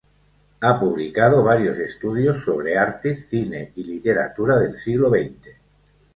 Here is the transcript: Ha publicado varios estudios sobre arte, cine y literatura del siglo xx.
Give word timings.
Ha 0.61 0.79
publicado 0.79 1.43
varios 1.43 1.77
estudios 1.77 2.39
sobre 2.43 2.75
arte, 2.75 3.15
cine 3.15 3.71
y 3.75 3.83
literatura 3.83 4.57
del 4.57 4.75
siglo 4.75 5.11
xx. 5.11 5.47